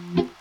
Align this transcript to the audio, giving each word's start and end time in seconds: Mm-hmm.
Mm-hmm. 0.00 0.31